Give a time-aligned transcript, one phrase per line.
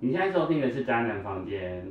[0.00, 1.86] 你现在收听的是《渣男房间》。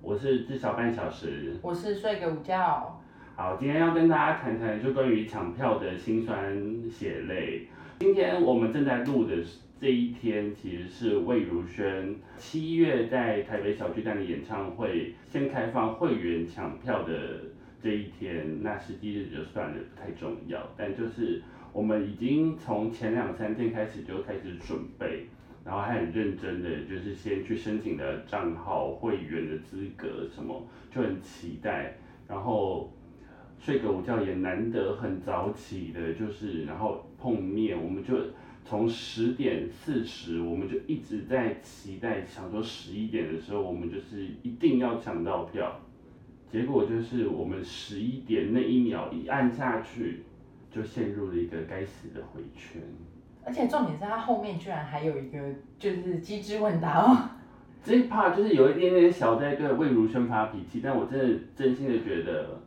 [0.00, 1.56] 我是至少半小时。
[1.60, 3.02] 我是睡个午觉。
[3.34, 7.68] 好，今天要跟大家谈谈就关于抢票的辛酸血泪。
[7.98, 9.36] 今天我们正在录的
[9.80, 17.40] 这一天，其实是魏如萱七月在台北小巨蛋的演唱会先开放会员抢票的
[17.82, 18.62] 这一天。
[18.62, 20.66] 那实际日就算了，不太重要。
[20.78, 21.42] 但就是
[21.76, 25.26] 我们已经从前两三天开始就开始准备，
[25.62, 31.98] 然后还很认真的就是先去申请的账号、会员的资格什么，就很期待。
[32.26, 32.90] 然后
[33.58, 38.14] 睡个午觉也难得很早起的，就是然后碰面，我们就
[38.64, 45.78] 从十点四十，我们就一直在期待，想说十一点的时候，我们就是一定要抢到票。
[46.50, 50.22] 结果就是我们十一点那一秒一按下去，
[50.76, 52.82] 就陷入了一个该死的回圈。
[53.44, 55.38] 而且重点是他后面居然还有一个
[55.78, 57.30] 就是机智问答哦。
[57.82, 62.60] 这一 part 就是有一点点小在对魏如萱发脾气，但我真的真心的觉得，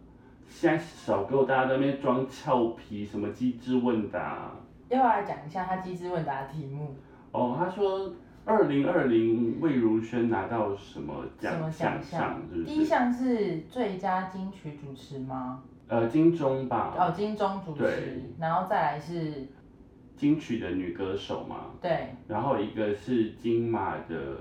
[0.48, 4.52] 现在少给我大家在那边装俏皮，什么机智问答。
[4.88, 6.96] 要不要来讲一下他机智问答的题目？
[7.34, 8.14] 哦，他说
[8.46, 12.86] 二零二零魏如萱拿到什么奖什么奖奖项第一是？
[12.86, 15.62] 项是最佳金曲主持吗？
[15.90, 19.48] 呃，金钟吧，哦，金钟主持对，然后再来是，
[20.16, 24.38] 金曲的女歌手嘛，对，然后一个是金马的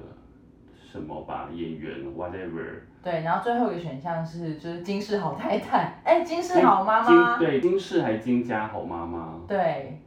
[0.77, 2.65] 什么吧演员，whatever。
[3.03, 7.39] 对，然后最后一个选项是就是金氏好太太， 哎，金氏好妈妈。
[7.39, 9.99] 金，对，金氏还金家好妈妈，对，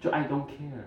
[0.00, 0.86] 就 I don't care。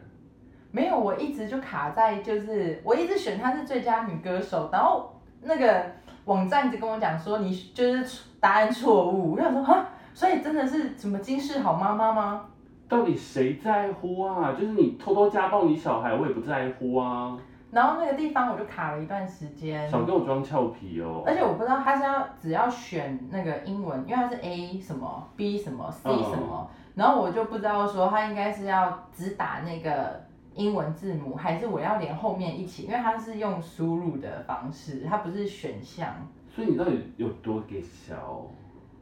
[0.72, 5.86] 没有，我一直就卡在就是我一直选她是最佳女歌手，然后那个
[6.26, 12.46] 网站一直跟我讲说你就是答案错误， 我想说啊，所以真的是什么金氏好妈妈吗？
[12.88, 14.52] 到底谁在乎啊？
[14.52, 17.38] 就是你偷偷家暴你小孩，我也不在乎啊。
[17.72, 21.24] 然后那个地方我就卡了一段时间，少跟我装俏皮哦。
[21.26, 30.22] 而且我不知道他是要只要选那个英文，因为他是 A 什么 B 什么 C 嗯什么，然后我就不知道说他应该是要只打那个
[30.56, 36.08] 英文字母，还是我要连后面一起，因为它是用输入的方式，它不是选项。
[36.54, 38.16] 所以你到底有多给小？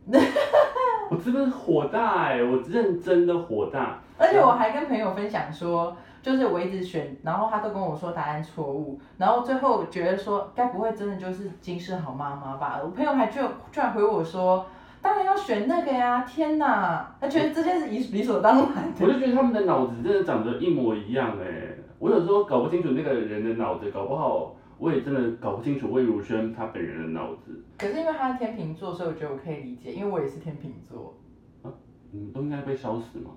[1.10, 4.00] 我真的火大哎、我认真的火大。
[4.18, 12.80] 而且我还跟朋友分享说，就是我一直选，然后他都跟我说答案错误，然后最后觉得说，该不会真的就是金氏好妈妈吧？
[12.84, 13.40] 我朋友还居
[13.72, 14.66] 居然回我说，
[15.02, 16.24] 当然要选那个呀！
[16.24, 19.06] 天哪，他觉得这件事理理所当然我。
[19.08, 27.64] 就觉得他们的脑子真的长得一模一样哎、我有时候搞不清楚那个人的脑子，搞不好我也真的搞不清楚魏如萱她本人的脑子。
[27.78, 31.16] 可是因为她是天秤座，所以我觉得我可以理解，因为我也是天秤座。
[31.64, 31.72] 啊
[32.12, 33.32] 你们都应该被烧死吗？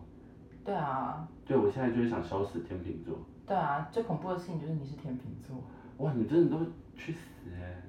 [0.64, 3.18] 对啊，对，我现在就是想烧死天秤座。
[3.46, 5.56] 对啊，最恐怖的事情就是你是天秤座，
[5.98, 6.64] 哇，你真的都
[6.96, 7.18] 去死
[7.50, 7.82] 哎、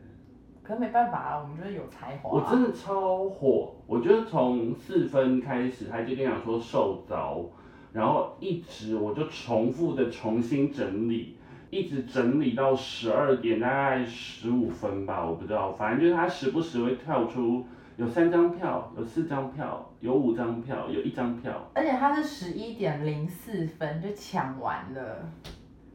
[0.63, 2.31] 可是没办法啊，我们就是有才华、啊。
[2.33, 7.51] 我真的超火，我觉得从四分开始，他就跟我讲说受着，
[7.91, 11.37] 然后一直我就重复的重新整理，
[11.69, 17.65] 一直整理到十二点，大概十五分吧，我不知道，反正就是他时不时会跳出
[17.97, 25.29] 有三张票，有四张票，有五张票，有一张票，而且他是十一点零四分就抢完了，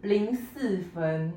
[0.02, 1.32] 零四分。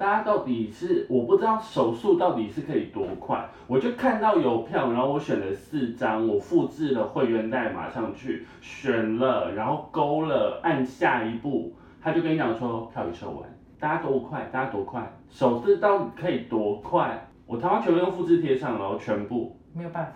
[0.00, 13.40] 大家到底是我不知道手速到底是可以多快，我就看到有票，然后我选了四张，我复制了会员代码上去，选了，然后勾了，按下一步，他就跟你讲说票已售完，
[13.78, 17.28] 大家多快，大家多快，手势到底可以多快？
[17.44, 20.12] 我他妈全部用复制贴上然后，全部，没有办法，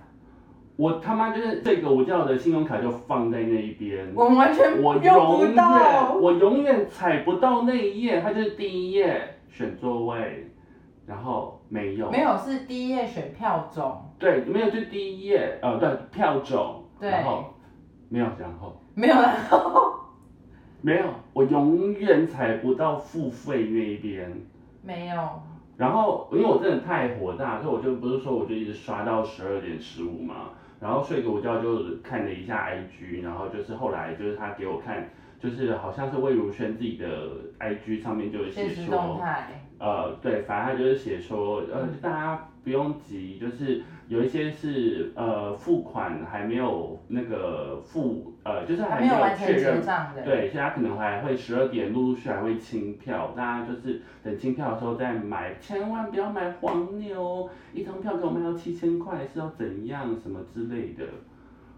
[0.77, 6.15] 我他妈就是这个我叫我的信用卡就放在那一边，我们完全我永远到。
[6.15, 10.51] 我永远踩不到那一页，它就是第一页选座位，
[11.07, 17.09] 然后没有，没有，是第一页选票种，对，没有就第一页，呃，对，票种，对。
[17.09, 17.55] 然后
[18.09, 18.77] 没有，然后。
[18.97, 19.93] 没有然后。
[20.81, 24.31] 没有，我永远踩不到付费那一边。
[24.83, 25.41] 没有，
[25.77, 30.51] 然后因为我真的太火大，所以我就不是说我就一直刷到十二点十五嘛，
[30.81, 35.09] 然后睡个午觉就看了一下 IG，然后就是后来就是他给我看，
[35.45, 37.07] 就是好像是魏如萱自己的
[37.61, 38.97] IG 上面就有写说，
[39.79, 49.83] 呃，对，反正他就是写说，呃，大家不用急，就是有一些是呃付款还没有那个付，呃，就是还没有确认。
[50.25, 61.05] 对，所以他可能还会十二点陆陆续续还会清票，大家就是等清票的时候再买，千万不要买黄牛，一张票给我卖到七千块是要怎样什么之类的，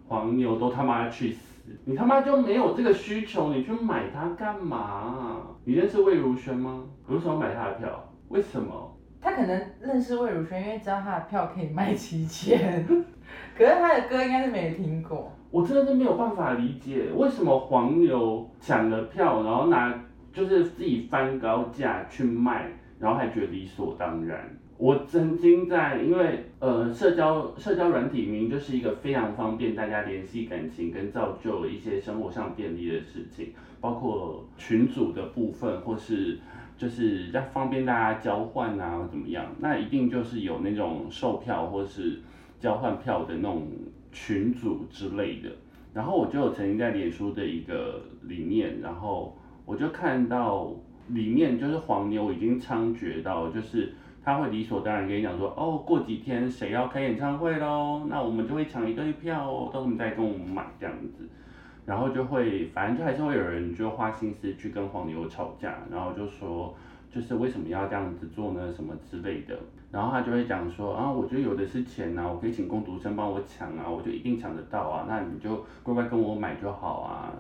[0.07, 1.56] 黄牛都他妈去死！
[1.73, 1.79] 思？
[1.85, 5.43] 你他妈就没有这个需求，你去买它干嘛？
[5.65, 6.85] 你认识魏如萱吗？
[7.09, 8.13] 为什么买她的票？
[8.29, 8.93] 为什么？
[9.21, 12.87] 他可能认识魏如萱，因为知道她的票可以卖七千，
[13.57, 15.33] 可是他的歌应该是没听过。
[15.51, 19.93] 我真的是没有办法理解，为什么黄牛抢了票，然后拿
[20.33, 22.69] 就是自己翻高价去卖，
[23.01, 24.39] 然后还觉得理所当然。
[24.79, 36.39] 我曾经在，因为呃，社交社交软体名就是一个非常方便大家联系感情跟造就一些生活上便利的事情，包括群组的部分，或是
[36.77, 42.21] 就是要方便大家交换啊怎么样，那一定就是有那种售票或是
[42.61, 43.67] 交换票的那种
[44.13, 45.49] 群组之类的。
[45.95, 49.35] 然后我就曾经在脸书的一个里面，然后
[49.65, 50.71] 我就看到
[51.09, 53.95] 里面就是黄牛已经猖獗到就是。
[54.27, 61.29] 他会理所当然跟你讲说，哦，过几天谁要开演唱会喽，那我们就会抢一堆票哦，到时候你再跟我们买这样子，
[61.85, 66.75] 然后就会，反正就还是会有人就花心思去跟黄牛吵架，然后就说，
[67.09, 69.57] 就是为什么要这样子做呢，什么之类的，
[69.93, 77.33] 然后他就会讲说，啊，我觉得有的是钱呐，我可以请工读生帮我抢啊，我就一定抢得到啊，那你就乖乖跟我买就好啊，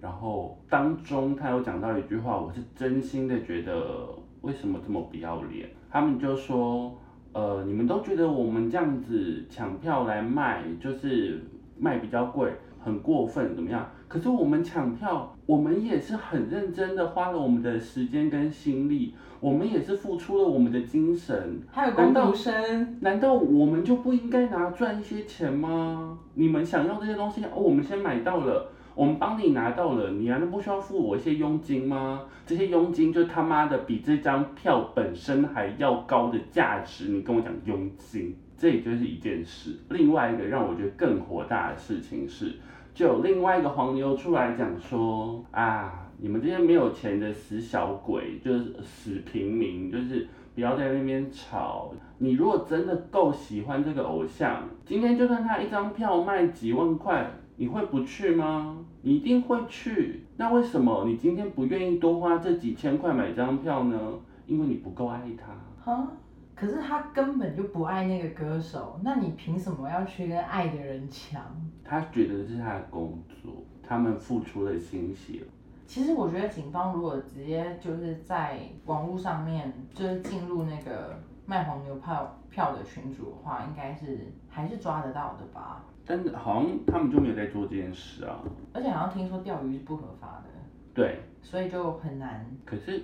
[0.00, 4.08] 然后当中他有讲到一句话，我是真心的觉得，
[4.40, 5.68] 为什么这么不要脸？
[5.90, 6.96] 他们就说，
[7.32, 11.42] 呃，你们都觉得我们这样子抢票来卖，就是
[11.78, 13.84] 卖比较贵，很过分，怎么样？
[14.06, 21.60] 可是我们抢票，我们也是很认真的，花了我们的时间跟心力，我们也是付出了我们的精神。
[21.70, 26.18] 还有工读生，难道我们就不应该拿赚一些钱吗？
[26.34, 28.70] 你们想要这些东西，哦，我们先买到了。
[29.00, 32.20] 我们帮你拿到了，你难道不需要付我一些佣金吗？
[32.44, 39.74] 这些佣金就他妈的比这张票本身还要高的价值，你跟我讲佣金，这也就是一件事。
[39.88, 42.56] 另外一个让我觉得更火大的事情是，
[42.92, 51.94] 就有另外一个黄牛出来讲说啊，你们这些没有钱的死小鬼，就是死平民，就是不要在那边吵。
[52.18, 57.30] 你如果真的够喜欢这个偶像，今天就算他一张票卖几万块。
[57.60, 58.78] 你会不去吗？
[59.02, 60.24] 你一定会去。
[60.38, 64.14] 那为什么你今天不愿意多花这几千块买张票呢？
[64.46, 65.52] 因为你不够爱他。
[65.84, 66.08] 哈？
[66.54, 71.42] 可是他根本就不爱那个歌手，那你凭什么要去跟爱的人抢？
[71.84, 73.52] 他觉得这是他的工作，
[73.82, 75.42] 他们付出了心血。
[75.86, 81.14] 其实我觉得警方如果直接就是在网络上面就是进入那个
[81.44, 85.84] 卖黄牛票票的群组的话，应该是还是抓得到的吧？
[86.06, 88.42] 但是好像他们就没有在做这件事啊，
[88.72, 90.50] 而且好像听说钓鱼是不合法的，
[90.94, 92.44] 对，所以就很难。
[92.64, 93.02] 可是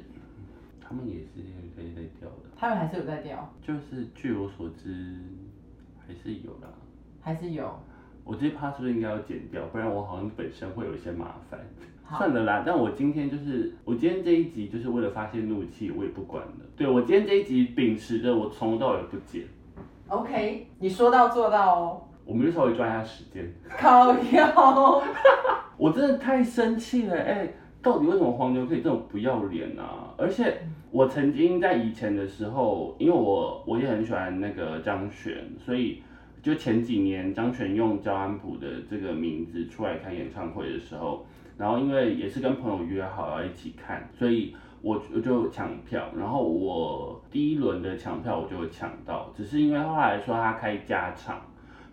[0.81, 5.21] 他们也是有在在钓的，他们还是有在钓，就是据我所知
[6.07, 6.69] 还是有啦，
[7.21, 7.79] 还是有。
[8.25, 9.65] 我这趴是不是应该要剪掉？
[9.67, 11.61] 不然我好像本身会有一些麻烦。
[12.19, 16.55] 算了啦，但我今天就是我今天这一集就是为了发泄怒气，我也不管了。
[16.77, 19.45] 对我今天这一集秉持着我从头到尾不剪。
[20.09, 22.03] OK，你说到做到哦。
[22.27, 23.49] 我们就稍微抓一下时间。
[23.79, 25.03] 靠腰，
[25.79, 27.49] 我真的太生气了哎！
[27.81, 30.13] 到底为什么黄牛可以这种不要脸啊？
[30.19, 30.59] 而且
[30.91, 36.03] 我曾经在以前的时候，因为我我也很喜欢那个张悬，所以
[36.43, 41.25] 就前几年张悬用焦安普的这个名字出来开演唱会的时候，
[41.57, 51.41] 然后因为也是跟朋友约好要一起看，所以我我就抢票，然后我第一轮的抢票我就抢到，只是因为后来说他开加场。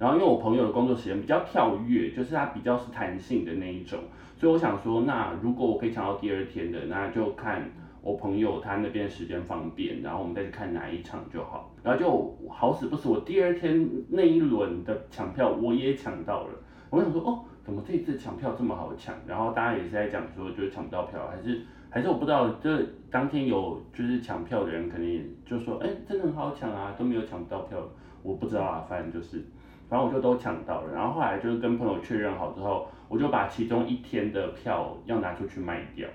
[0.03, 3.98] 然后因为我朋友的工作时间比较跳跃，就是他比较是弹性的那一种，
[4.36, 11.74] 所以我想说，那如果我可以抢到第二天的，那就看我朋友他那边时间方便，然后我们再去看哪一场就好。
[11.81, 16.50] 然后就好死不死，我第二天那一轮的抢票我也抢到了。
[16.89, 19.15] 我想说，哦，怎么这次抢票这么好抢？
[19.25, 27.77] 然后大家也是在讲说，就是抢不到票，还是还是我不知道，这当天有就是抢票的人肯定就说，哎，真的很好抢啊，都没有抢不到票，
[28.22, 29.41] 我不知道啊，反正就是。
[29.90, 36.08] 然后我就都抢到了，然后后来就是跟朋友确认好之后，我就把其中一天的票要拿出去卖掉，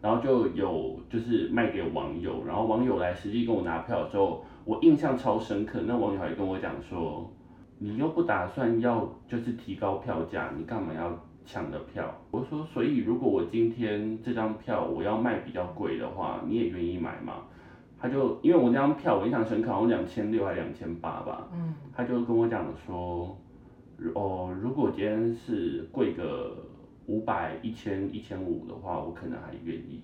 [0.00, 7.32] 然后就有就是卖给网友，然后网友来实际跟我拿票的时候，我印象超深刻，那网友还跟我讲说，
[7.78, 12.12] 你又不打算要就是提高票价，你干嘛要抢的票？
[12.30, 17.44] 我说，所以如果我今天这张票我要卖比较贵的话，你也愿意买吗？
[18.02, 21.48] 他就因为我那张票我印象深刻，好像两千六还两千八吧。
[21.54, 21.72] 嗯。
[21.94, 23.38] 他就跟我讲说，
[24.14, 26.56] 哦，如果今天是贵个
[27.06, 30.02] 五百、一千、一千五的话，我可能还愿意。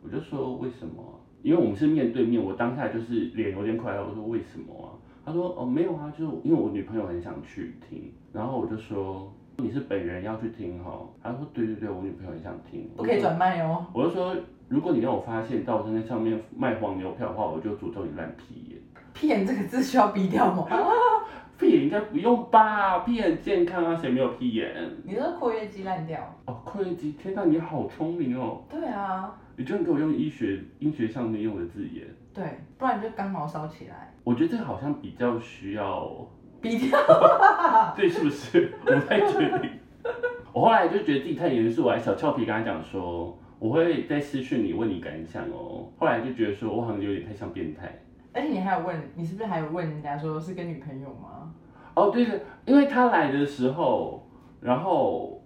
[0.00, 1.02] 我就说为什么？
[1.42, 4.06] 因为我们是面对面，我当下就是脸有点快乐。
[4.08, 4.88] 我说为什么啊？
[5.26, 8.12] 他说哦没有啊，就是因为我女朋友很想去听。
[8.32, 11.00] 然后我就说你是本人要去听哈？
[11.22, 12.88] 他说对对对，我女朋友也想听。
[12.96, 13.86] 不可以转卖哦。
[13.92, 14.36] 我就说，
[14.68, 18.78] 如果你让我发现到在上面卖黄牛票的话，我就诅咒你烂屁眼。
[19.12, 20.66] 屁眼这个字需要逼掉吗？
[21.56, 22.98] 屁眼应该不用吧？
[23.00, 24.74] 屁眼健康啊，谁没有屁眼？
[25.04, 26.18] 你说括约肌烂掉？
[26.46, 28.62] 哦，括约肌，天哪，你好聪明哦。
[28.68, 29.32] 对啊。
[29.56, 32.04] 你居然给我用医学医学上面用的字眼。
[32.34, 34.12] 对，不然就刚毛烧起来。
[34.24, 36.10] 我觉得这个好像比较需要
[36.60, 36.98] 逼掉。
[37.94, 38.74] 对，是不是？
[38.84, 39.70] 我不太确定。
[40.52, 45.88] 我后来就觉得自己太严肃，我还小俏皮跟他讲说，我会在私讯你问你感想哦。
[45.96, 47.98] 后来就觉得说我好像有点太像变态。
[48.30, 51.50] 而且你还有问，你是不是还有问人家说是跟女朋友吗？
[51.94, 54.28] 哦，对的，因为他来的时候，
[54.60, 55.42] 然后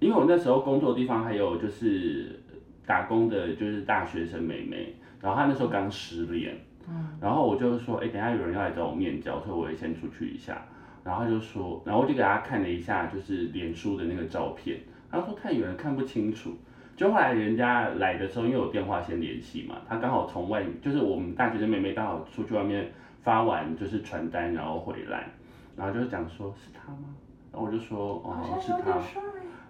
[0.00, 2.42] 因为我那时候工作的地方还有就是
[2.84, 6.56] 打工的，就是大学生妹妹，然后她那时候刚失恋，
[6.88, 10.60] 嗯，然后我就说，哎，等下有人要来找我面交，所以我也先出去一下。
[11.04, 16.50] 然后就说，然后我就给他看了一下，就是脸书的那个照片，他说太远看不清楚。
[16.98, 22.90] 就后来人家来的时候，因为我电话先联系嘛，他刚好从外，就是我们大学生妹妹刚好出去外面
[23.22, 25.28] 发完就是传单，然后回来，
[25.76, 27.14] 然后就讲说是他吗？
[27.52, 28.98] 然后我就说哦是他，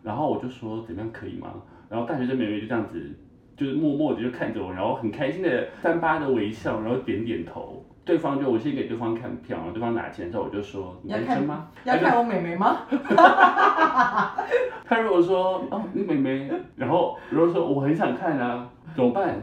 [0.03, 1.53] 然后我就说怎么样可以吗？
[1.91, 3.15] 然后大学生妹妹就这样子，
[3.55, 7.85] 就是默默的就看着我，然后很开心的三八的微笑，然后点点头。
[8.09, 11.69] 对方就我先给对方看票，然后对方拿钱之后，我就说你单身吗？
[11.85, 12.79] 要看我妹妹吗？
[14.89, 19.39] 他如果说哦你妹妹，然后如果说我很想看啊，怎么办？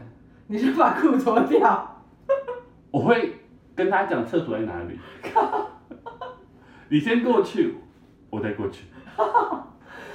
[0.48, 2.02] 你就把裤脱掉。
[2.90, 3.34] 我会
[3.76, 4.98] 跟他讲厕所在哪里。
[6.88, 7.76] 你先过去，
[8.30, 8.86] 我再过去。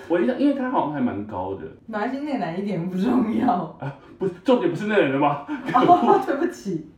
[0.10, 1.62] 我一想，因为他好像还蛮高的。
[1.88, 3.54] 哪一那男一点不重要。
[3.80, 5.46] 啊，不是重点不是那人的吗？
[6.26, 6.90] 对不起。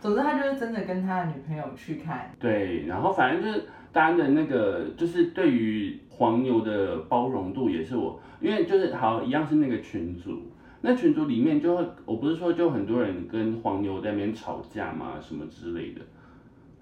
[0.00, 2.30] 总之，他就是真的跟他的女朋友去看。
[2.38, 10.50] 对，然后反正就是大家的那个，就是对于黄牛的包容度也是我，因为就是好一样是那个群组，
[10.80, 16.00] 那群组里面就会，我不是说就很多人跟黄牛在那边吵架嘛，什么之类的，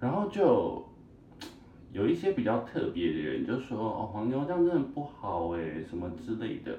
[0.01, 0.85] 然后就
[1.93, 6.77] 有一些比较特别的人就说，哦，黄牛这样真的不好哎，什么之类的。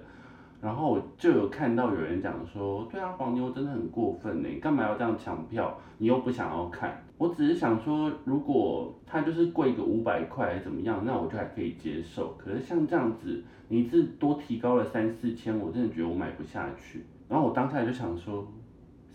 [0.66, 5.78] 然后我就有看到有人讲说，对啊，黄牛真的很过分呢，干嘛要这样抢票？
[6.00, 12.34] 你又不想要看，我只是想说，如果他就是贵个五百块怎么样，那我就还可以接受。
[12.36, 17.06] 可是像这样子，你是多提高了三四千，我真的觉得我买不下去。
[17.30, 18.48] 然后我当下就想说，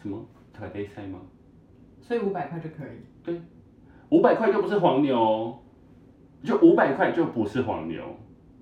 [0.01, 1.19] 什么台北赛吗？
[2.01, 3.01] 所以五百块就可以？
[3.25, 3.43] 对，
[4.11, 5.59] 五百块就不是黄牛，
[6.45, 8.05] 就五百块就不是黄牛。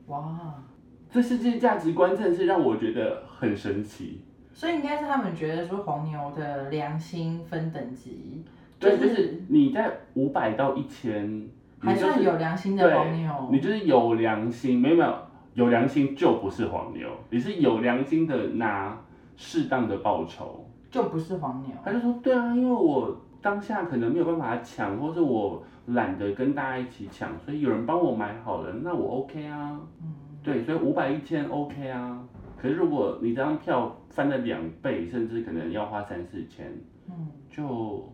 [0.06, 0.64] 哇。
[1.10, 4.20] 这世界价值观真的是让我觉得很神奇，
[4.52, 8.44] 所以应该是他们觉得说黄牛的良心分等级，
[8.78, 11.48] 对，就是你在五百到一千，
[11.80, 15.18] 还算有良心的黄牛，你就是有良心，没有没有
[15.54, 18.98] 有良心就不是黄牛，你是有良心的拿
[19.36, 21.72] 适当的报酬，就不是黄牛。
[21.82, 29.80] 他就说对啊，因为我当下可能没有办法抢，或是我懒得跟大家一起抢，所以有人帮我买好了，那我 OK 啊。
[30.02, 30.14] 嗯。
[30.48, 32.26] 对，所以五百一千 OK 啊，
[32.56, 36.72] 可是如果你这张票翻了两倍，甚至可能要花三四千，
[37.06, 38.10] 嗯，就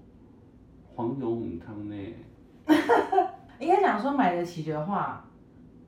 [0.85, 1.95] 黄牛母汤呢。
[3.61, 5.25] 应该讲说买得起的话，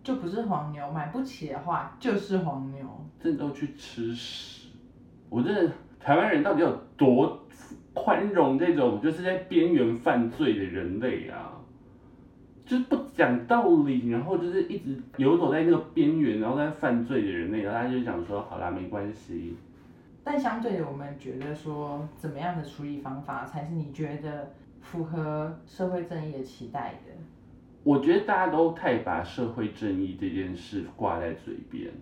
[0.04, 2.86] 就不是黄牛；买不起的话，就是黄牛。
[3.18, 4.68] 这都去吃屎！
[5.28, 7.44] 我这台湾人到底有多
[7.92, 11.55] 宽容这种就是在边缘犯罪的人类啊？
[12.66, 19.54] 就是不讲道理，然后就是一直游走在那个边缘，然后在犯罪的人类，然后他就讲说，好啦，没关系。
[20.25, 27.12] 但相对的，我们觉得说，怎么样的处理方法才是你觉得符合社会正义的期待的？
[27.85, 31.92] 我觉得大家都太把社会正义这件事挂在嘴边，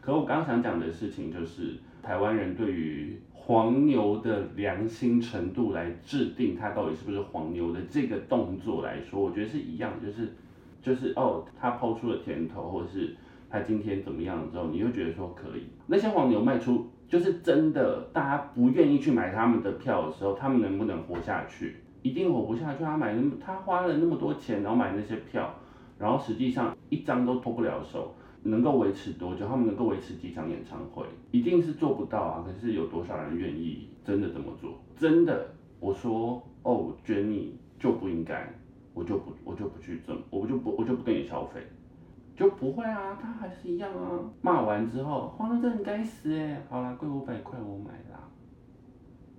[0.00, 3.20] 可我刚刚想讲的事情就是，台湾人对于。
[3.44, 10.32] 黄牛的良心程度来制定它到底是不是黄牛的这个动作来说，我觉得是一样，就是
[10.80, 13.16] 就是哦，他抛出了甜头，或者是
[13.50, 15.62] 他今天怎么样之后，你会觉得说可以。
[15.88, 21.78] 那些黄牛卖出就是真的，大家不愿意去买他们的票的时候，他们能不能活下去？
[22.02, 22.84] 一定活不下去。
[22.84, 25.52] 他买那么他花了那么多钱，然后买那些票，
[25.98, 28.14] 然后实际上一张都脱不了手。
[28.42, 29.46] 能够维持多久？
[29.46, 31.04] 他们能够维持几场演唱会？
[31.30, 32.44] 一定是做不到啊！
[32.46, 34.78] 可是有多少人愿意真的这么做？
[34.96, 38.52] 真的，我说哦，捐你就不应该，
[38.94, 41.60] 我就不，我就不去挣，我就不，我就不跟你消费，
[42.36, 43.18] 就不会啊！
[43.20, 44.18] 他还是一样啊！
[44.40, 46.62] 骂完之后，黄牛真的该死哎！
[46.68, 48.28] 好啦，贵五百块我买啦。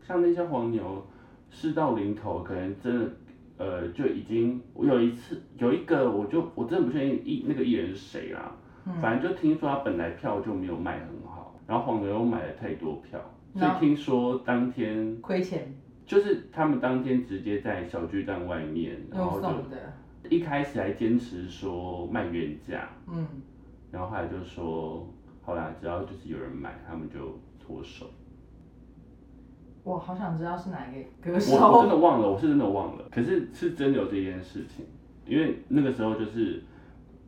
[0.02, 1.06] 像那些黄牛，
[1.50, 3.12] 事到临头，可能真的，
[3.58, 8.56] 呃，就已经，我有一次有一个，我就我真的不确定艺那个艺人是谁啦。
[8.86, 8.94] 嗯。
[9.02, 13.20] 反正就听说他本来票就没有卖很好，然后黄牛又买了太多票，
[13.56, 15.74] 所以听说当天亏钱。
[16.06, 19.48] 就是他们当天直接在小巨蛋外面，然后就
[20.30, 23.26] 一开始还坚持说卖原价，嗯，
[23.90, 25.08] 然后后来就说
[25.42, 28.08] 好啦，只要就是有人买，他们就脱手。
[29.86, 31.56] 我好想知道是哪一个歌手。
[31.56, 31.90] 我真。
[31.90, 34.86] 的忘了，我是真的忘了，可是是真的有这件事情，
[35.26, 36.62] 因为那个时候就是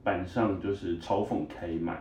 [0.05, 1.97] 板上就是嘲讽开满，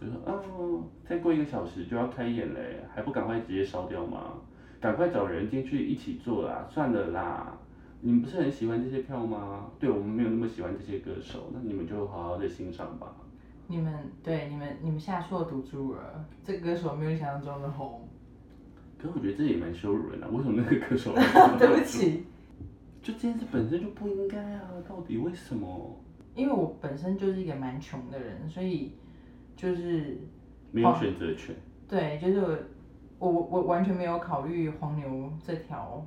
[0.00, 4.34] 就说哦，再过一个小时就要开演嘞，还不赶快直接烧掉吗？
[4.80, 7.56] 赶快找人进去一起做啦，算了啦。
[8.00, 9.70] 你们不是很喜欢这些票吗？
[9.78, 13.14] 对我们没有那么喜欢这些歌手，那你们就好好的欣赏吧。
[13.68, 18.06] 你们对你们你们下错赌注了，这个歌手没有想象中的红。
[18.98, 21.14] 可是我觉得这也蛮羞辱人的、为什么那个歌手？
[21.58, 22.24] 对不起，
[23.02, 25.98] 就这件事本身就不应该啊，到底为什么？
[26.36, 28.92] 因为我本身就是一个蛮穷的人，所以
[29.56, 30.20] 就是
[30.70, 31.56] 没有选择权。
[31.88, 32.40] 对，就是
[33.18, 36.06] 我我我完全没有考虑黄牛这条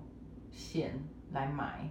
[0.51, 0.91] 线
[1.33, 1.89] 来买，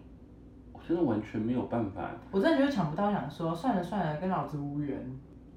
[0.72, 4.98] 我真的完全没有办法，我真的就是抢不到，想说算了算了，跟老子无缘。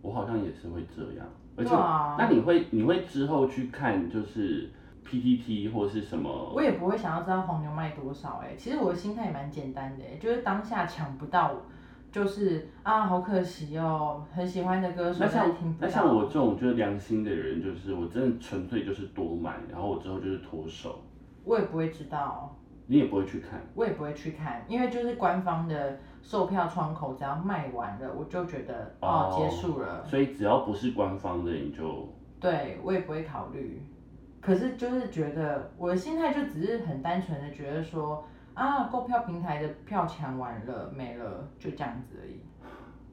[0.01, 1.75] 我好像也是会这样，而且，
[2.17, 4.71] 那你会你会之后去看就是
[5.05, 6.51] PTT 或是什么？
[6.55, 11.53] 我也不会想要知道黄牛卖多少哎、其实我的心态也蛮简单的哎、就是当下抢不到，
[12.11, 15.87] 就是啊好可惜哦，很喜欢的歌手那像听不到。
[15.87, 21.01] 那像我这种就是良心的人，就是我真的纯粹就是多买，然后我之后就是脱手，
[21.45, 22.53] 我也不会知道，
[22.85, 23.61] 你也不会去看。
[23.73, 30.03] 我也不会去看，因为就是官方的售票窗口只要卖完了，我就觉得哦哦结束了。
[30.03, 33.81] 所以只要不是官方的，你就对我也不会考虑。
[34.41, 42.39] 可是就是觉得我的心态就只是很单纯的觉得说啊，购票平台的票抢完了没了，就这样子而已。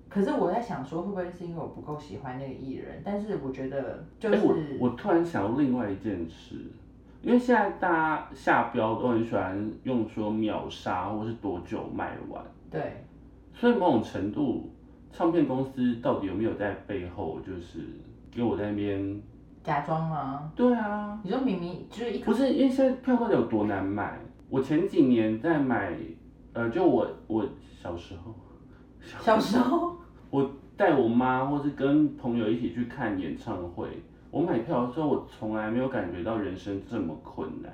[0.09, 3.02] 可是我在想说，会不会是因为我不够喜欢那个艺人？
[3.04, 6.57] 但是我觉得就哎、是、我我突然想到另外一件事，
[7.23, 13.05] 因为现在大家下标都很喜欢用说秒杀或是多久卖完，对
[13.53, 14.70] 所以某种程度，
[15.12, 17.81] 唱片公司到底有没有在背后就是
[18.31, 19.20] 给我在那边？
[19.62, 20.51] 假装吗？
[20.57, 24.18] 对啊，你说明明就是一不是因为现在票到底有多难买？
[24.50, 25.94] 我前几年在买，
[26.54, 28.34] 呃，就我我小时候，
[29.00, 29.96] 小时候
[30.30, 33.88] 我带我妈或是跟朋友一起去看演唱会，
[34.30, 37.72] 我买票的时候，我从来没有感觉到人生这么困难。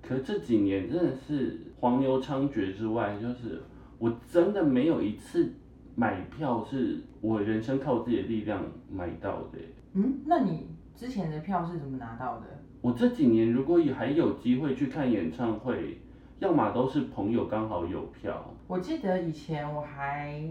[0.00, 3.60] 可这几年真的是黄牛猖獗之外，就是
[3.98, 5.52] 我真的没有一次
[5.96, 9.58] 买票是我人生靠自己的力量买到的。
[9.94, 12.46] 嗯，那你之前的票是怎么拿到的？
[12.80, 16.00] 我这几年如果还有机会去看演唱会，
[16.38, 20.42] 要么都是朋友刚好有票，我记得以前我还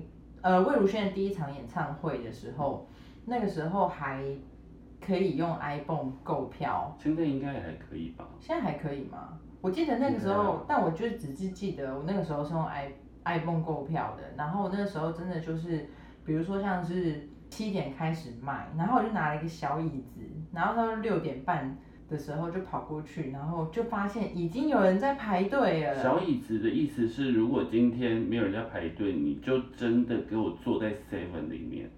[0.42, 2.88] 呃魏如萱的第一场演唱会的时候，
[3.26, 4.24] 那个时候还
[5.00, 8.28] 可以用 iPhone 购票，现在应该也还可以吧？
[8.40, 9.40] 现在还可以吗？
[9.62, 12.92] 我记得那个时候，但我就只是记得我那个时候是用 i
[13.24, 15.90] iPhone 购票的，然后我那个时候真的就是，
[16.26, 20.22] 比如说像是七点开始卖，然后我就拿了一个小椅子，
[20.54, 21.78] 然后到六点半
[22.10, 26.02] 的时候就跑过去，然后就发现已经有人在排队了。
[26.02, 31.90] 小椅子的意思是，如果今天没有人在排队，你就真的给我坐在 Seven 里面。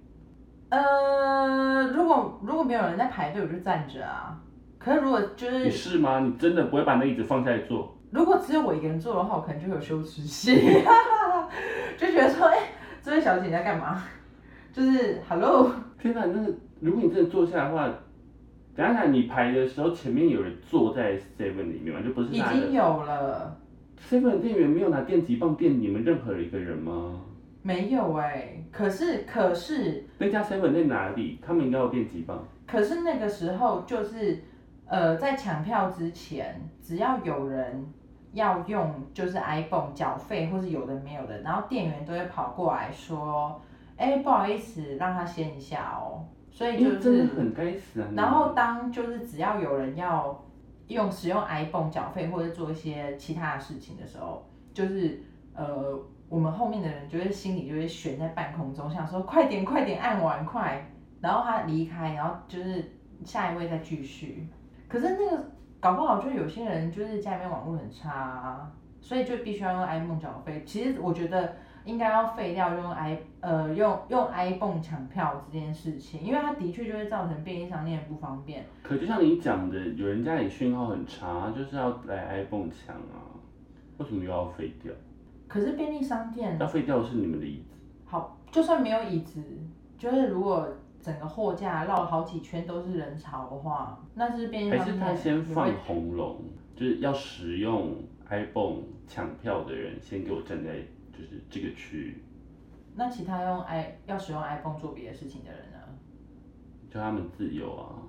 [0.70, 4.40] 呃，如果如果没有人在排队，我就站着啊。
[4.78, 6.20] 可是如果就你是是吗？
[6.20, 7.96] 你真的不会把那椅子放下来坐？
[8.12, 10.56] 如果只有我一个人坐的话，我可能就会有羞耻心，
[11.98, 12.58] 就觉得说，哎、
[13.04, 14.04] 这位小姐你在干嘛？
[14.72, 17.94] 就是 Hello，天哪，那个如果你真的坐下来的话，
[18.76, 22.02] 等一下你排的时候前面有人坐在 Seven 里面吗？
[22.02, 23.58] 就不是已经有了
[24.00, 27.22] ，Seven 店员没有拿电击棒电你们任何一个人吗？
[27.62, 31.40] 没有哎、可是可是那家 Seven 在哪里？
[31.46, 32.42] 他们应该有电击棒。
[32.66, 34.42] 可是那个时候就是，
[34.86, 37.86] 呃，在抢票之前，只要有人
[38.32, 43.62] 要用就是 iPhone 缴费或是有的没有的，然后店员都会跑过来说，
[43.98, 46.24] 哎、不好意思，让他先一下哦。
[46.60, 48.10] 所以就是，很该死啊！
[48.14, 50.46] 然后当就是只要有人要
[50.88, 60.86] 用使用 iPhone 缴费或者做一些其他的事情的时候，就是呃，我们后面的人就会心里就会悬在半空中，想说快点快点按完快，
[61.22, 62.92] 然后他离开，然后就是
[63.24, 64.46] 下一位再继续。
[64.90, 68.70] 可是那个搞不好就有些人就是家里面网络很差、啊，
[69.00, 70.62] 所以就必须要用 iPhone 缴费。
[70.66, 71.56] 其实我觉得
[71.90, 78.64] 应该要废掉用 i 呃用用 iPhone 抢票这件事情，因为它的确就会造成便利商店的不方便。
[78.84, 83.34] 可就像你讲的，有人家里讯号很差，就是要来 iPhone 抢啊，
[83.98, 84.94] 为什么又要废掉？
[85.48, 87.76] 可是便利商店要废掉的是你们的椅子。
[88.06, 89.42] 好，就算没有椅子，
[89.98, 90.68] 就是如果
[91.02, 96.38] 整个货架绕好几圈都是人潮的话，那是便利还是商店他先放红龙，
[96.76, 97.96] 就是要使用
[98.30, 100.76] iPhone 抢票的人，先给我站在
[101.20, 102.24] 就是这个区域，
[102.96, 105.78] 那其他用 i 要使用 iPhone 做别的事情的人呢？
[106.90, 108.00] 就他们自由啊。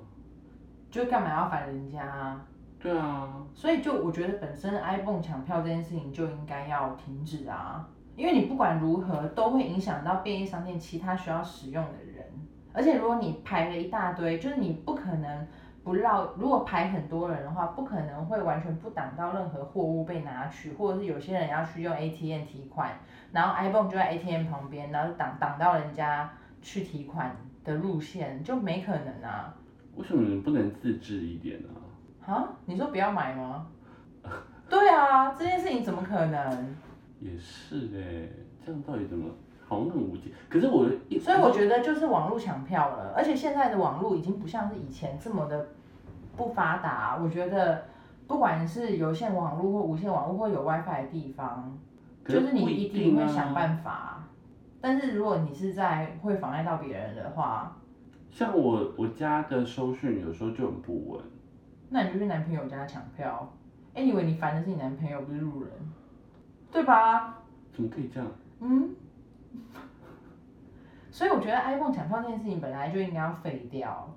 [0.92, 2.46] 就干嘛要烦人家啊？
[2.79, 12.25] 对啊，所以就我觉得本身 iPhone 抢票这件事情就应该要停止啊，因为你不管如何都会影响到便利商店其他需要使用的人，
[12.73, 15.46] 而且如果你排了一大堆，就是你不可能
[15.83, 22.93] 不绕，如果排很多人的话，不可能会完全不挡到任何货物被拿取，或者是有些人要去用 ATM 提款，
[23.33, 29.55] 然后 iPhone 就在 ATM 旁边，然后挡挡到人家去提款的路线，就没可能啊。
[29.97, 31.59] 为什么你不能自制一点
[32.27, 32.31] 啊？
[32.33, 32.49] 啊？
[32.66, 33.66] 你说不要买吗？
[34.69, 36.77] 对啊，这件事情怎么可能？
[37.21, 38.29] 也是哎，
[38.64, 39.29] 这样到底怎么？
[39.70, 40.33] 好像很无解。
[40.48, 45.68] 可是我一，所以我觉得就是网络抢票了，而且现在的网络已经不像是以前这么的
[46.37, 47.16] 不发达。
[47.22, 47.85] 我觉得
[48.26, 51.78] 不管是有线网络或无线网络或有 WiFi 的地方，
[52.24, 54.24] 可就是你一定会想办法。
[54.80, 57.76] 但是如果你是在会妨碍到别人的话，
[58.30, 61.20] 像我我家的收讯有时候就很不稳，
[61.90, 63.52] 那你就去男朋友家抢票。
[63.94, 65.70] 哎，你以为你烦的是你男朋友，不是路人，
[66.72, 67.38] 对吧？
[67.72, 68.28] 怎么可以这样？
[68.61, 68.90] 嗯。
[71.20, 74.09] 所以我觉得 iPhone 抢票这件事情本来就应该要废掉。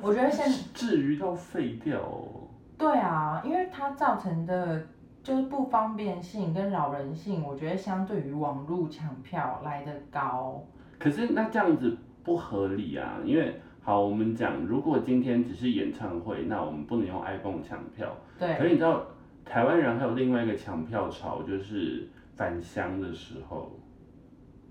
[0.00, 2.46] 我觉得现至于到废掉哦。
[2.78, 4.80] 对啊，因为它造成的
[5.24, 10.62] 就是不方便性跟扰人性，我觉得相对于网络抢票来的高。
[11.00, 18.08] 可是那这样子不合理啊，因为好，我们讲，如果今天只是演唱会，那我们不能用 iPhone 抢票。
[18.38, 19.02] 对，可是你知道，
[19.44, 23.72] 台湾人还有另外一个抢票潮，就是返乡的时候，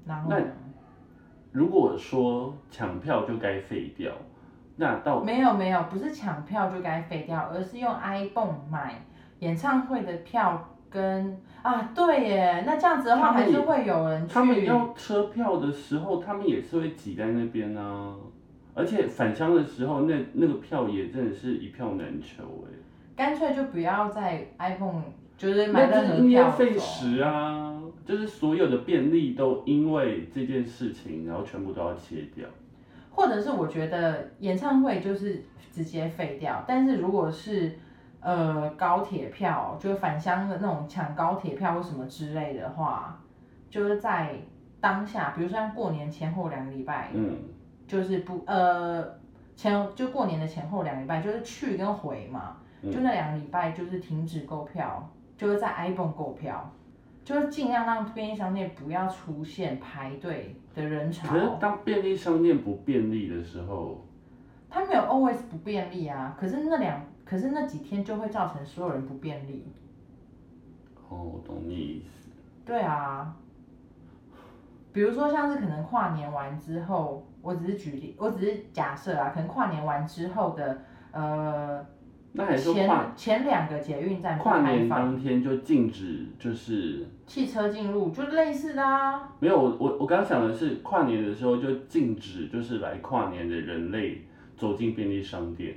[0.05, 0.37] 那然后呢
[1.51, 4.11] 如果说抢票就该废掉，
[4.75, 9.03] 那到没有没有，不是抢票就该废掉，而是用 iPhone 买
[9.39, 14.33] 演唱会的票跟啊，对耶，那这样子的话还是会有人去。
[14.33, 18.15] 他们要车票的时候，他们也是会挤在那边啊。
[18.75, 22.71] 而且返乡的时候，那那个票也真的是一票难求哎。
[23.15, 25.01] 干脆就不要在 iPhone
[25.35, 27.78] 就是买那就是任何票因噎废走食啊，
[28.09, 32.43] 就是所有的便利都因为这件事情，然后全部都要切掉。
[33.11, 37.77] 或者是我觉得演唱会就是直接废掉，但是如果是
[38.19, 43.21] 呃高铁票，就是返乡的那种抢高铁票或什么之类的话，
[43.69, 44.33] 就是在
[44.81, 47.37] 当下，比如说像过年前后两个礼拜，嗯，
[47.85, 49.05] 就是不呃
[49.55, 56.73] 前就过年的前后两个礼拜，就是去跟回嘛，嗯就那两个礼拜就是停止购票，就是在 iPhone 购票。
[57.29, 61.27] 就是尽量让便利商店不要出现排队的人潮。
[61.27, 64.03] 可是当便利商店不便利的时候，
[64.67, 69.63] 它没有 always 不便利啊，可是那两，可是那几天就会造成所有人不便利。
[71.07, 72.31] 哦，我懂你意思。
[72.65, 73.35] 对啊，
[74.91, 81.85] 比如说像是可能跨年完之后，我只是举例，我只是假设啊，可能跨年完之后的呃
[82.31, 89.29] 那还是跨前前两个捷运站不跨开放，年当天就禁止，就是汽车进入，就类似的啊。
[89.39, 94.21] 没有我我我刚想的是跨年的时候就禁止，就是来跨年的人类
[94.55, 95.75] 走进便利商店。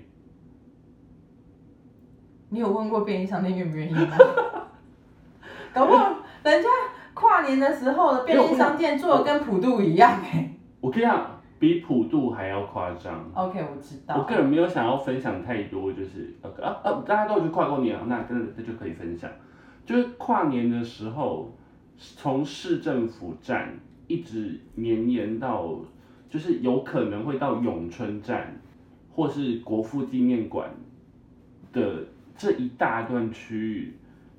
[2.50, 4.16] 你有问过便利商店愿不愿意吗？
[5.72, 6.68] 搞不好人家
[7.14, 10.50] 跨年的时候的便利商店做的跟普渡一样哎、
[10.82, 11.31] 我跟你讲，
[11.62, 13.25] 比普渡还要夸张。
[13.35, 14.25] OK，我知道我。
[14.25, 19.31] 个人没有想要分享太多，就是呃啊啊，大家都有去跨过年啊，那真的这就可以分享。
[19.87, 21.57] 就是跨年的时候，
[21.96, 25.79] 从市政府站一直绵延到，
[26.29, 28.61] 就是有可能会到永春站，
[29.12, 30.68] 或是国父纪念馆
[31.72, 32.05] 的
[32.37, 33.96] 这一大段区域，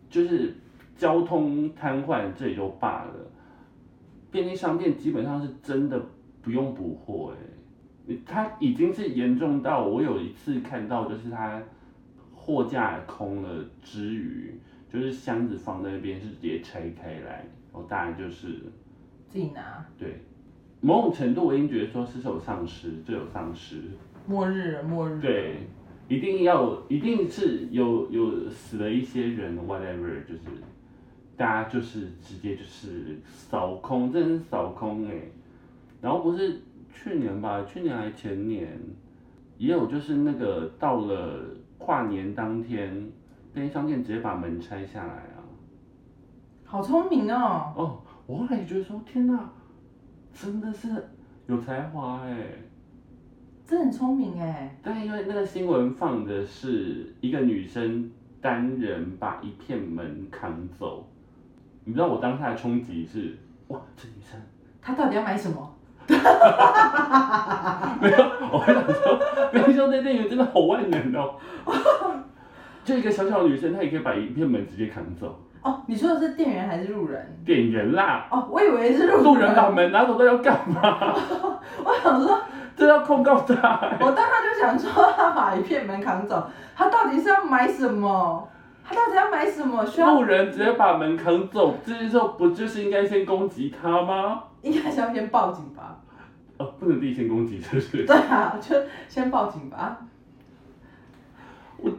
[0.10, 0.54] 就是
[0.98, 3.14] 交通瘫痪，这也就罢了，
[4.30, 6.06] 便利商店基本上是真的
[6.44, 7.34] 不用补货
[8.08, 11.64] 哎、它已经是严重到我有一次看到，就是它
[12.36, 14.54] 货架空了之余，
[14.92, 18.62] 就是箱子放在那边是直接拆开来，然后当然就是
[19.30, 19.86] 自己拿。
[19.98, 20.20] 对
[20.82, 23.82] 某种程度我已经觉得说是有丧尸，这有丧尸，
[24.28, 25.22] 末日，末日了。
[25.22, 25.60] 对，
[26.10, 30.42] 一定要一定是有有死了一些人，whatever，就是
[31.38, 35.14] 大家就是直接就是扫空，真扫空哎、
[36.04, 36.62] 然后不是
[36.94, 38.78] 去年吧，去年还前年，
[39.58, 41.40] 也有就是那个到了
[41.78, 43.10] 跨年当天，
[43.54, 45.40] 便利商店直接把门拆下来啊。
[46.66, 47.74] 好聪明哦。
[47.78, 49.50] 哦，我后来也觉得说，天哪，
[50.34, 50.90] 真的是
[51.48, 52.50] 有才华哎、
[53.66, 54.78] 这很聪明哎。
[54.84, 58.12] 但因为那个新闻放的是一个女生
[58.42, 61.08] 单人把一片门扛走，
[61.86, 63.38] 你知道我当下的冲击是，
[63.70, 64.38] 哇，这女生
[64.82, 65.73] 她到底要买什么？
[68.02, 68.18] 没有，
[68.52, 69.20] 我会想说，
[69.52, 71.36] 冰兄那店员真的好万能哦，
[72.84, 77.42] 就一个小小的女生，她也可以把一片门直接扛走，哦，你说的是店员还是路人？
[77.46, 81.16] 店员啦，哦，我以为是路路人把门拿走，那要干嘛？
[81.84, 82.42] 我想说，
[82.76, 88.50] 这要控告他欸、我当时就想说，他把一片门扛走，他到底是要买什么？
[88.84, 89.86] 他到底要买什么？
[89.86, 94.44] 需要路人直接把门扛走，这时候不就是应该先攻击他吗？
[94.62, 96.00] 应该是要先报警吧？
[96.58, 98.06] 哦，不能自己先攻击，是不是？
[98.06, 98.76] 对啊，就
[99.08, 99.98] 先报警吧。
[101.78, 101.92] 我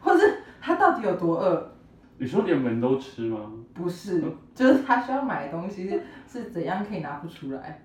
[0.00, 1.70] 或是他到底有多饿？
[2.18, 3.38] 你说连门都吃吗？
[3.74, 7.82] 不是，就是他需要买的东西是怎样可以拿不出来？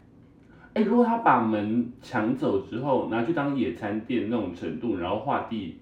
[0.74, 5.80] 哎、如果他把门抢走之后，拿去当野餐垫那种程度，然后画地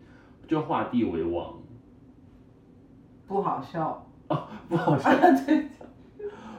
[0.51, 1.53] 就画地为王，
[3.25, 4.05] 不好笑。
[4.27, 5.09] 哦不好笑。
[5.47, 5.65] 对，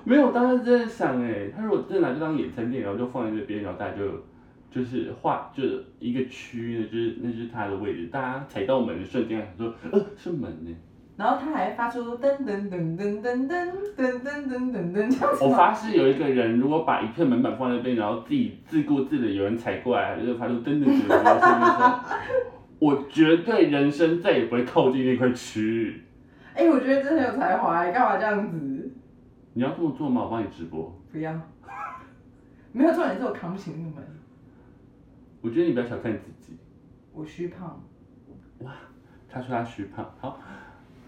[0.02, 4.05] 没有，当时真的想，哎，他如果真的拿这当野餐垫，然后就放在这边，然后大家就
[4.70, 10.74] 就是画就是一个区的，就是那就是他的位置，大家踩到门的瞬间，想说，呃，是门呢。
[11.14, 15.44] 然后他还发出噔噔噔噔噔噔噔噔噔噔噔这样子？
[15.44, 22.00] 我发誓有一个人，如果把一片门板放在那边，然后自己自顾自的有人踩过来，就发出噔噔噔噔的声音说，
[22.82, 26.02] 我绝对人生再也不会靠近那块区域。
[26.52, 28.90] 哎、我觉得真的有才华，干嘛这样子？
[29.52, 30.24] 你要这么做吗？
[30.24, 30.92] 我帮你直播。
[31.12, 31.32] 不要，
[32.72, 34.04] 没有重点是我扛不起那个门，
[35.42, 36.58] 我觉得你不要小看自己。
[37.12, 37.80] 我虚胖。
[38.58, 38.72] 哇
[39.30, 40.40] 他说他虚胖，好，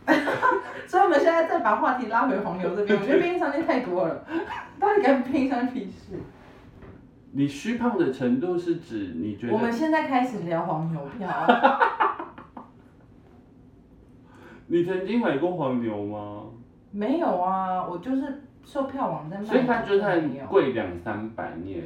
[0.86, 4.24] 所以我们现在再把话题拉回黄牛这边，我觉得便利商店太多了，
[4.78, 6.20] 到底干便利商店屁事？
[7.36, 11.28] 你虚胖的程度是指你觉得我们现在开始聊黄牛票，
[14.68, 16.44] 你曾经买过黄牛吗？
[16.92, 21.82] 没有啊，我就是售票网站卖的，所以它就算没有，贵两三百，你也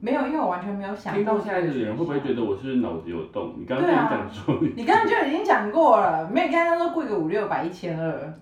[0.00, 1.22] 没有，因为我完全没有想过。
[1.22, 3.54] 听到现在的人会不会觉得我是不是脑子有洞？
[3.56, 8.34] 你刚刚对啊跟你讲说你，你刚刚就已经讲过了，没有刚刚说贵个五六百、一千二，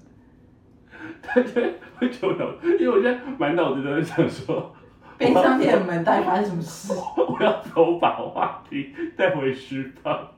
[1.21, 1.61] 他就
[1.99, 4.75] 会觉得，因为我现在满脑子都在想说，
[5.19, 6.93] 便利商店的门到底发生什么事？
[7.17, 10.29] 我要走把话题带回 虚胖。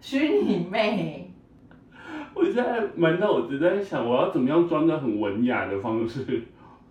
[0.00, 1.30] 虚你妹！
[2.34, 6.42] 我现在满脑子在想，我要怎么样装的很文雅的方式，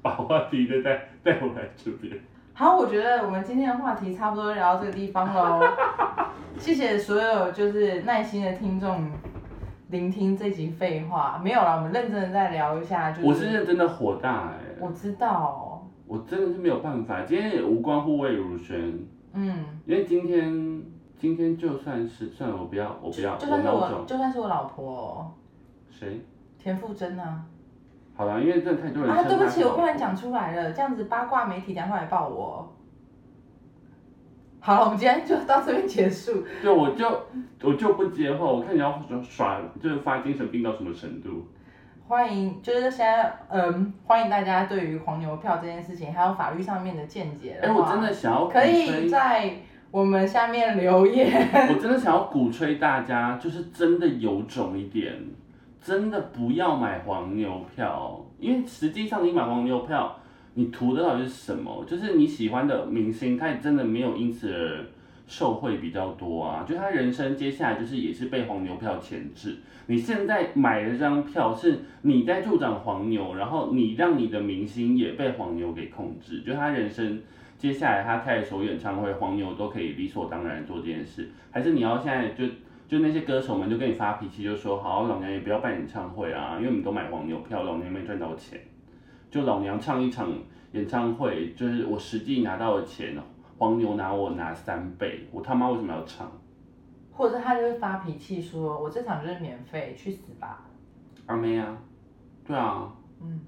[0.01, 2.13] 把话题再带带回来这边。
[2.53, 5.61] 好，我觉得我们今天的话题差不多聊到这个地方喽。
[6.57, 9.09] 谢谢所有就是耐心的听众
[9.89, 11.39] 聆听这集废话。
[11.43, 15.72] 没有啦，我们认真的再聊一下，就是我是认真的火大哎、我知道，
[16.05, 20.83] 我真的是没有办法，今天也无关乎魏如萱，嗯，因为今天
[21.17, 24.05] 今天就算是算了，我不要，我不要，就算是我，我。
[24.05, 25.33] 就算是我老婆
[25.89, 26.21] 谁？
[26.59, 27.45] 田馥甄啊。
[28.15, 32.71] 好了，因为真的太多人啊，称对不起，我突然讲出来了，这样子八卦媒体等一下会来报我。
[34.59, 36.43] 好了，我们今天就到这边结束。
[36.61, 37.05] 对，我就
[37.63, 41.47] 我就不接话，我看你要耍，就是发精神病到什么程度。
[42.05, 49.53] 欢迎，就是现在，嗯，欢迎大家对于黄牛票这件事情，还有法律上面的见解哎、的话，我真的想要鼓可以吹，在
[49.89, 51.31] 我们下面留言。
[51.73, 55.13] 我真的想要鼓吹大家，就是真的有种一点，
[55.81, 60.13] 真的不要买黄牛票，因为实际上你买黄牛票，
[60.55, 61.83] 你图的到底是什么？
[61.87, 64.85] 就是你喜欢的明星，他也真的没有因此而
[65.27, 69.57] 受惠比较多啊，就他人生接下来就是也是被黄牛票牵制。
[69.87, 77.21] 你现在买的这张票是你在助长黄牛，然后你让你的明星也被黄牛给控制，就他人生
[77.57, 82.45] 接下来他开的所有演唱会，黄牛都可以理所当然做这件事，还是你要现在就
[82.87, 88.59] 就那些歌手们就跟你发脾气，就说好老娘也不要办演唱会啊，因为我们都买黄牛票，老娘没赚到钱，
[89.29, 90.29] 就老娘唱一场
[90.73, 93.17] 演唱会，就是我实际拿到的钱，
[93.63, 96.29] 黄牛拿我拿三倍，我他妈为什么要唱？
[97.13, 100.65] 或者他就会发脾气说：“我这场就是免费，去死吧
[101.27, 101.77] 阿妹啊，
[102.45, 102.91] 对啊，！”
[103.23, 103.39] 嗯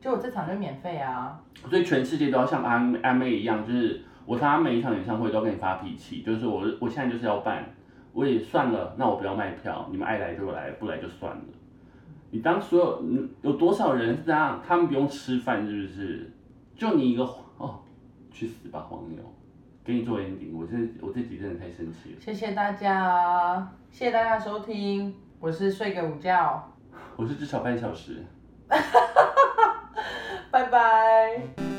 [0.00, 1.40] 就我这场就免费啊。
[1.68, 7.64] 所以全世界都要像阿阿妹一样，就是我他每一场演唱会都跟你发脾气，就是我我现在就是要办，
[8.12, 11.42] 我也算了，那我不要卖票，你们爱来就来，不来就算了。
[12.30, 16.30] 你当所有嗯有多少人是这样，他们不用吃饭是不是？
[16.76, 17.41] 就你一个哦，
[18.32, 19.22] 去死吧黄牛！
[19.84, 26.72] 给你做 ending，我这我这几真的太生气了，谢谢大家，谢谢大家收听，我是睡个午觉，
[27.16, 28.24] 我是至少半小时。
[30.52, 31.71] 拜拜。